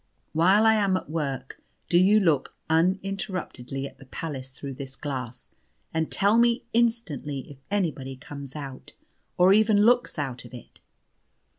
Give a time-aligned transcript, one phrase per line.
[0.33, 5.51] While I am at work, do you look uninterruptedly at the palace through this glass,
[5.93, 8.93] and tell me instantly if anybody comes out,
[9.37, 10.79] or even looks out of it."